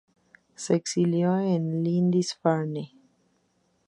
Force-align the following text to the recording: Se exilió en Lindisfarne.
Se 0.55 0.73
exilió 0.73 1.37
en 1.37 1.83
Lindisfarne. 1.83 2.95